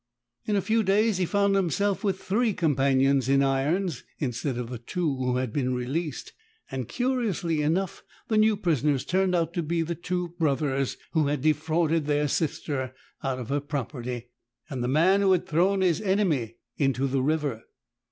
[0.45, 4.79] In a few days he found himself with three companions in irons, instead of the
[4.79, 6.33] two who had been released,
[6.71, 11.27] and curi ously enough the new prisoners turned out to be the two brothers who
[11.27, 14.29] had defrauded their sister out of her property,
[14.71, 17.65] and the man who had thrown his enemy into the river.